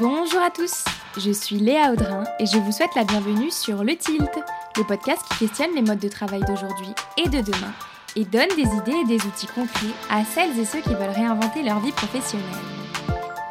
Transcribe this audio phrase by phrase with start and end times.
[0.00, 0.84] Bonjour à tous,
[1.18, 4.30] je suis Léa Audrin et je vous souhaite la bienvenue sur Le Tilt,
[4.78, 7.72] le podcast qui questionne les modes de travail d'aujourd'hui et de demain
[8.16, 11.62] et donne des idées et des outils concrets à celles et ceux qui veulent réinventer
[11.62, 12.46] leur vie professionnelle.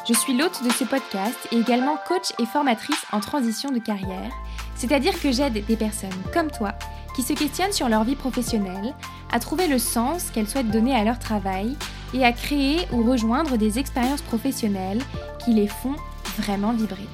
[0.08, 4.32] Je suis l'hôte de ce podcast et également coach et formatrice en transition de carrière,
[4.74, 6.72] c'est-à-dire que j'aide des personnes comme toi
[7.14, 8.94] qui se questionnent sur leur vie professionnelle,
[9.30, 11.76] à trouver le sens qu'elles souhaitent donner à leur travail
[12.14, 15.02] et à créer ou rejoindre des expériences professionnelles
[15.44, 15.94] qui les font
[16.38, 17.06] vraiment vibrer.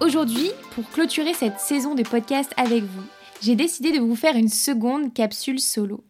[0.00, 3.04] Aujourd'hui, pour clôturer cette saison de podcast avec vous,
[3.42, 6.04] j'ai décidé de vous faire une seconde capsule solo.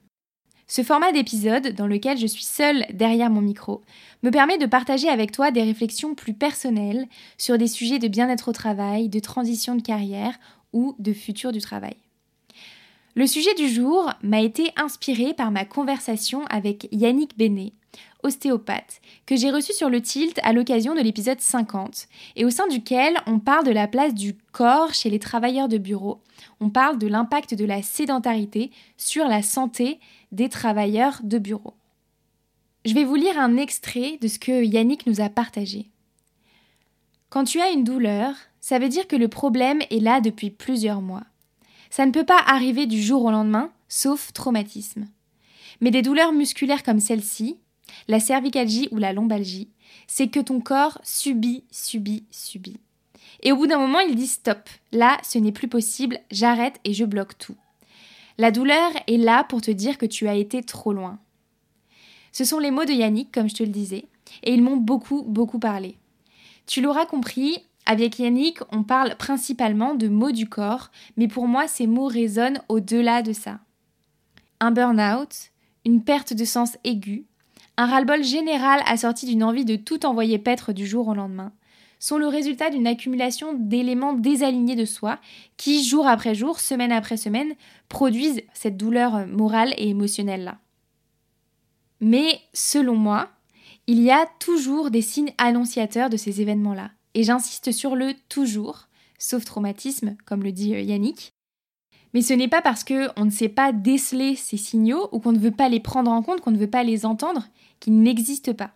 [0.66, 3.82] Ce format d'épisode, dans lequel je suis seule derrière mon micro,
[4.22, 7.06] me permet de partager avec toi des réflexions plus personnelles
[7.38, 10.38] sur des sujets de bien-être au travail, de transition de carrière
[10.72, 11.96] ou de futur du travail.
[13.16, 17.72] Le sujet du jour m'a été inspiré par ma conversation avec Yannick Bénet,
[18.22, 22.66] ostéopathe, que j'ai reçu sur le tilt à l'occasion de l'épisode 50, et au sein
[22.68, 26.20] duquel on parle de la place du corps chez les travailleurs de bureau,
[26.60, 30.00] on parle de l'impact de la sédentarité sur la santé
[30.32, 31.74] des travailleurs de bureau.
[32.84, 35.90] Je vais vous lire un extrait de ce que Yannick nous a partagé.
[37.28, 41.02] Quand tu as une douleur, ça veut dire que le problème est là depuis plusieurs
[41.02, 41.24] mois.
[41.90, 45.06] Ça ne peut pas arriver du jour au lendemain, sauf traumatisme.
[45.80, 47.58] Mais des douleurs musculaires comme celle-ci,
[48.08, 49.68] la cervicalgie ou la lombalgie,
[50.06, 52.78] c'est que ton corps subit, subit, subit.
[53.42, 54.68] Et au bout d'un moment, il dit stop.
[54.92, 57.56] Là, ce n'est plus possible, j'arrête et je bloque tout.
[58.38, 61.18] La douleur est là pour te dire que tu as été trop loin.
[62.32, 64.06] Ce sont les mots de Yannick, comme je te le disais,
[64.42, 65.96] et ils m'ont beaucoup, beaucoup parlé.
[66.66, 71.66] Tu l'auras compris, avec Yannick, on parle principalement de mots du corps, mais pour moi,
[71.66, 73.58] ces mots résonnent au-delà de ça.
[74.60, 75.50] Un burn-out,
[75.84, 77.26] une perte de sens aiguë,
[77.80, 81.50] un ras-le-bol général assorti d'une envie de tout envoyer paître du jour au lendemain,
[81.98, 85.18] sont le résultat d'une accumulation d'éléments désalignés de soi
[85.56, 87.54] qui, jour après jour, semaine après semaine,
[87.88, 90.58] produisent cette douleur morale et émotionnelle-là.
[92.00, 93.30] Mais, selon moi,
[93.86, 96.90] il y a toujours des signes annonciateurs de ces événements-là.
[97.14, 98.88] Et j'insiste sur le toujours,
[99.18, 101.32] sauf traumatisme, comme le dit euh, Yannick,
[102.14, 105.38] mais ce n'est pas parce qu'on ne sait pas déceler ces signaux ou qu'on ne
[105.38, 107.46] veut pas les prendre en compte, qu'on ne veut pas les entendre,
[107.78, 108.70] qu'ils n'existent pas.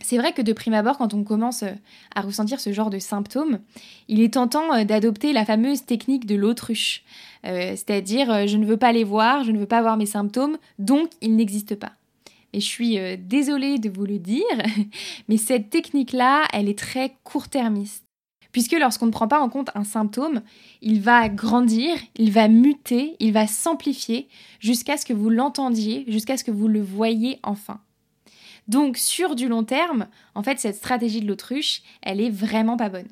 [0.00, 1.72] C'est vrai que de prime abord, quand on commence euh,
[2.14, 3.60] à ressentir ce genre de symptômes,
[4.08, 7.02] il est tentant euh, d'adopter la fameuse technique de l'autruche.
[7.44, 10.58] Euh, c'est-à-dire, je ne veux pas les voir, je ne veux pas voir mes symptômes,
[10.78, 11.92] donc ils n'existent pas.
[12.52, 14.44] Et je suis désolée de vous le dire,
[15.28, 18.05] mais cette technique-là, elle est très court-termiste
[18.56, 20.40] puisque lorsqu'on ne prend pas en compte un symptôme,
[20.80, 24.28] il va grandir, il va muter, il va s'amplifier
[24.60, 27.82] jusqu'à ce que vous l'entendiez, jusqu'à ce que vous le voyez enfin.
[28.66, 32.88] Donc sur du long terme, en fait, cette stratégie de l'autruche, elle est vraiment pas
[32.88, 33.08] bonne.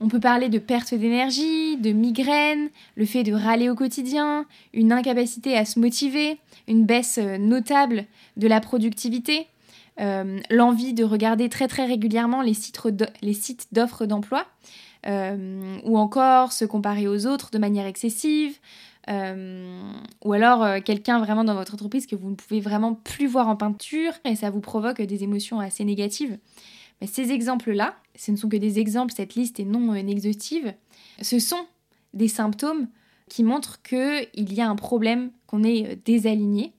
[0.00, 4.92] On peut parler de perte d'énergie, de migraine, le fait de râler au quotidien, une
[4.92, 8.06] incapacité à se motiver, une baisse euh, notable
[8.38, 9.46] de la productivité,
[10.00, 14.46] euh, l'envie de regarder très très régulièrement les sites d'offres d'emploi,
[15.06, 18.58] euh, ou encore se comparer aux autres de manière excessive,
[19.08, 19.80] euh,
[20.24, 23.56] ou alors quelqu'un vraiment dans votre entreprise que vous ne pouvez vraiment plus voir en
[23.56, 26.38] peinture et ça vous provoque des émotions assez négatives.
[27.00, 30.74] Mais ces exemples-là, ce ne sont que des exemples, cette liste est non exhaustive,
[31.22, 31.66] ce sont
[32.14, 32.88] des symptômes
[33.28, 36.72] qui montrent qu'il y a un problème, qu'on est désaligné.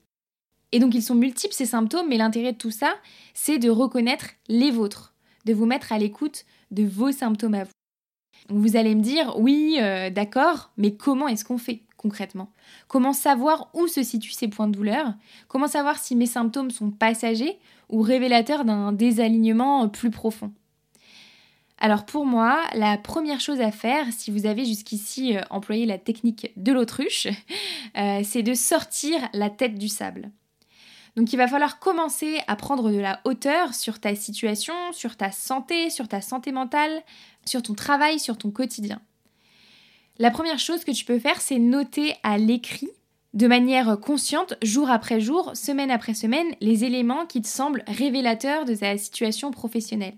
[0.72, 2.94] Et donc ils sont multiples ces symptômes, mais l'intérêt de tout ça,
[3.34, 5.14] c'est de reconnaître les vôtres,
[5.44, 7.70] de vous mettre à l'écoute de vos symptômes à vous.
[8.48, 12.52] Vous allez me dire, oui, euh, d'accord, mais comment est-ce qu'on fait concrètement?
[12.86, 15.14] Comment savoir où se situent ces points de douleur?
[15.48, 17.58] Comment savoir si mes symptômes sont passagers
[17.88, 20.52] ou révélateurs d'un désalignement euh, plus profond?
[21.80, 25.98] Alors pour moi, la première chose à faire, si vous avez jusqu'ici euh, employé la
[25.98, 27.28] technique de l'autruche,
[28.24, 30.30] c'est de sortir la tête du sable.
[31.18, 35.32] Donc il va falloir commencer à prendre de la hauteur sur ta situation, sur ta
[35.32, 37.02] santé, sur ta santé mentale,
[37.44, 39.00] sur ton travail, sur ton quotidien.
[40.20, 42.90] La première chose que tu peux faire, c'est noter à l'écrit,
[43.34, 48.64] de manière consciente, jour après jour, semaine après semaine, les éléments qui te semblent révélateurs
[48.64, 50.14] de ta situation professionnelle.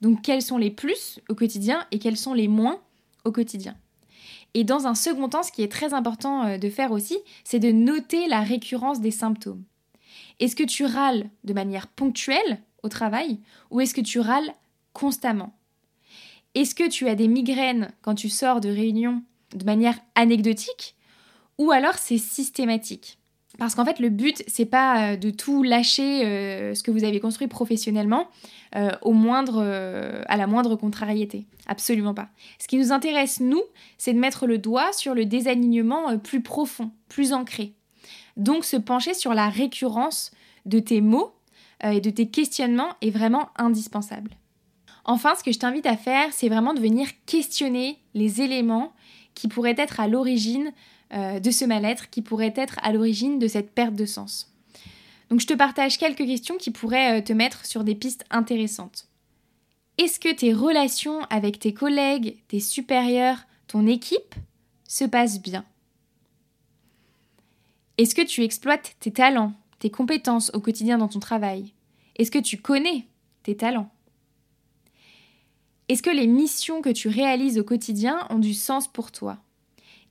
[0.00, 2.80] Donc quels sont les plus au quotidien et quels sont les moins
[3.26, 3.76] au quotidien.
[4.54, 7.58] Et dans un second temps, ce qui est très important euh, de faire aussi, c'est
[7.58, 9.62] de noter la récurrence des symptômes.
[10.40, 13.38] Est-ce que tu râles de manière ponctuelle au travail
[13.70, 14.52] ou est-ce que tu râles
[14.92, 15.54] constamment?
[16.54, 19.22] Est-ce que tu as des migraines quand tu sors de réunion
[19.54, 20.96] de manière anecdotique
[21.58, 23.18] ou alors c'est systématique?
[23.58, 27.48] Parce qu'en fait, le but, c'est pas de tout lâcher ce que vous avez construit
[27.48, 28.28] professionnellement
[29.02, 29.62] au moindre,
[30.26, 31.46] à la moindre contrariété.
[31.66, 32.30] Absolument pas.
[32.58, 33.62] Ce qui nous intéresse, nous,
[33.98, 37.74] c'est de mettre le doigt sur le désalignement plus profond, plus ancré.
[38.36, 40.30] Donc, se pencher sur la récurrence
[40.66, 41.34] de tes mots
[41.84, 44.30] et de tes questionnements est vraiment indispensable.
[45.04, 48.92] Enfin, ce que je t'invite à faire, c'est vraiment de venir questionner les éléments
[49.34, 50.72] qui pourraient être à l'origine
[51.12, 54.52] euh, de ce mal-être, qui pourraient être à l'origine de cette perte de sens.
[55.28, 59.08] Donc je te partage quelques questions qui pourraient euh, te mettre sur des pistes intéressantes.
[59.98, 64.34] Est-ce que tes relations avec tes collègues, tes supérieurs, ton équipe
[64.88, 65.64] se passent bien?
[67.98, 71.72] Est-ce que tu exploites tes talents, tes compétences au quotidien dans ton travail?
[72.16, 73.06] Est-ce que tu connais
[73.42, 73.90] tes talents?
[75.88, 79.38] Est-ce que les missions que tu réalises au quotidien ont du sens pour toi?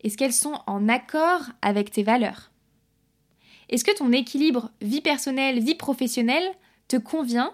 [0.04, 2.51] Est-ce qu'elles sont en accord avec tes valeurs?
[3.69, 6.51] Est-ce que ton équilibre vie personnelle, vie professionnelle
[6.88, 7.54] te convient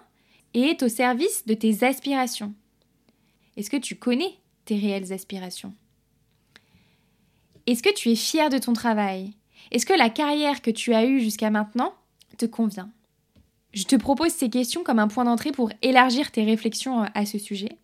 [0.52, 2.54] et est au service de tes aspirations?
[3.56, 4.34] Est-ce que tu connais
[4.64, 5.74] tes réelles aspirations?
[7.66, 9.32] Est-ce que tu es fier de ton travail?
[9.70, 11.94] Est-ce que la carrière que tu as eue jusqu'à maintenant
[12.36, 12.90] te convient?
[13.74, 17.38] Je te propose ces questions comme un point d'entrée pour élargir tes réflexions à ce
[17.38, 17.78] sujet.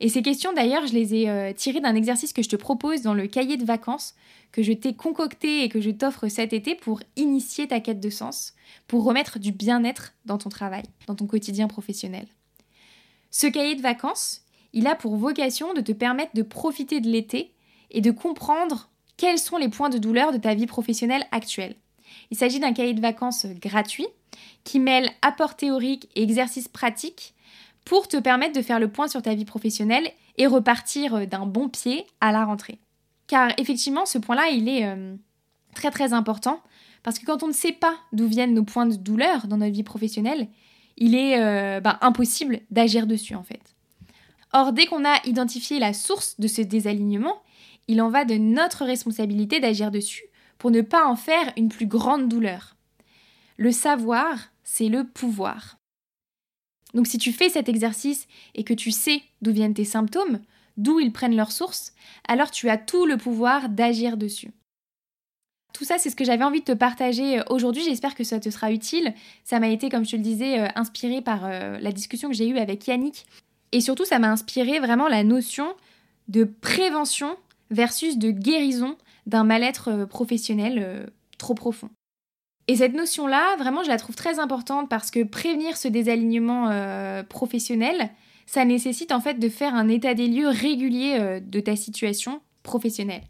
[0.00, 3.02] Et ces questions, d'ailleurs, je les ai euh, tirées d'un exercice que je te propose
[3.02, 4.14] dans le cahier de vacances
[4.50, 8.10] que je t'ai concocté et que je t'offre cet été pour initier ta quête de
[8.10, 8.54] sens,
[8.88, 12.26] pour remettre du bien-être dans ton travail, dans ton quotidien professionnel.
[13.30, 14.42] Ce cahier de vacances,
[14.72, 17.54] il a pour vocation de te permettre de profiter de l'été
[17.90, 21.76] et de comprendre quels sont les points de douleur de ta vie professionnelle actuelle?
[22.30, 24.06] Il s'agit d'un cahier de vacances gratuit
[24.64, 27.34] qui mêle apport théorique et exercices pratiques
[27.84, 31.46] pour te permettre de faire le point sur ta vie professionnelle et repartir euh, d'un
[31.46, 32.78] bon pied à la rentrée.
[33.26, 35.14] Car effectivement, ce point-là, il est euh,
[35.74, 36.60] très très important
[37.02, 39.72] parce que quand on ne sait pas d'où viennent nos points de douleur dans notre
[39.72, 40.48] vie professionnelle,
[40.96, 43.74] il est euh, bah, impossible d'agir dessus en fait.
[44.52, 47.40] Or, dès qu'on a identifié la source de ce désalignement,
[47.88, 50.24] il en va de notre responsabilité d'agir dessus
[50.58, 52.76] pour ne pas en faire une plus grande douleur.
[53.56, 55.78] Le savoir, c'est le pouvoir.
[56.94, 60.40] Donc si tu fais cet exercice et que tu sais d'où viennent tes symptômes,
[60.76, 61.92] d'où ils prennent leur source,
[62.28, 64.52] alors tu as tout le pouvoir d'agir dessus.
[65.72, 67.82] Tout ça, c'est ce que j'avais envie de te partager euh, aujourd'hui.
[67.82, 69.14] J'espère que ça te sera utile.
[69.44, 72.34] Ça m'a été, comme je te le disais, euh, inspiré par euh, la discussion que
[72.34, 73.26] j'ai eue avec Yannick.
[73.72, 75.74] Et surtout, ça m'a inspiré vraiment la notion
[76.28, 77.36] de prévention
[77.72, 78.96] versus de guérison
[79.26, 81.90] d'un mal-être professionnel trop profond.
[82.68, 87.22] Et cette notion-là, vraiment, je la trouve très importante parce que prévenir ce désalignement euh,
[87.22, 88.10] professionnel,
[88.46, 92.40] ça nécessite en fait de faire un état des lieux régulier euh, de ta situation
[92.62, 93.24] professionnelle.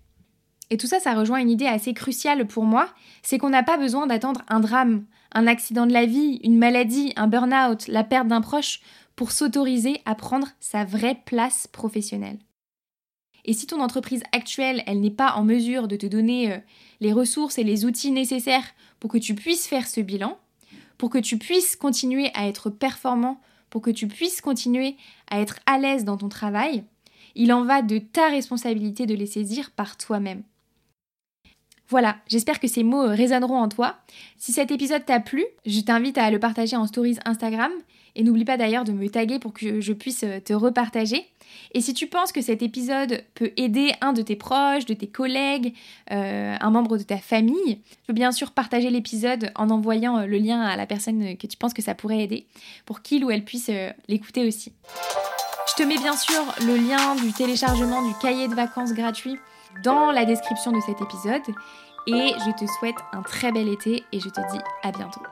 [0.71, 2.89] Et tout ça, ça rejoint une idée assez cruciale pour moi,
[3.23, 5.05] c'est qu'on n'a pas besoin d'attendre un drame,
[5.35, 8.81] un accident de la vie, une maladie, un burn-out, la perte d'un proche
[9.17, 12.39] pour s'autoriser à prendre sa vraie place professionnelle.
[13.44, 16.59] Et si ton entreprise actuelle, elle n'est pas en mesure de te donner euh,
[17.00, 20.39] les ressources et les outils nécessaires pour que tu puisses faire ce bilan,
[20.97, 23.41] pour que tu puisses continuer à être performant,
[23.71, 24.97] pour que tu puisses continuer
[25.31, 26.85] à être à l'aise dans ton travail,
[27.35, 30.43] il en va de ta responsabilité de les saisir par toi-même.
[31.93, 33.97] Voilà, j'espère que ces mots résonneront en toi.
[34.39, 37.70] Si cet épisode t'a plu, je t'invite à le partager en stories Instagram
[38.17, 41.27] et n'oublie pas d'ailleurs de me taguer pour que je puisse te repartager.
[41.75, 45.06] Et si tu penses que cet épisode peut aider un de tes proches, de tes
[45.06, 45.75] collègues,
[46.11, 50.25] euh, un membre de ta famille, tu peux bien sûr partager l'épisode en envoyant euh,
[50.25, 52.46] le lien à la personne que tu penses que ça pourrait aider
[52.87, 54.72] pour qu'il ou elle puisse euh, l'écouter aussi.
[55.69, 59.37] Je te mets bien sûr le lien du téléchargement du cahier de vacances gratuit
[59.82, 61.55] dans la description de cet épisode
[62.06, 65.22] et je te souhaite un très bel été et je te dis à bientôt.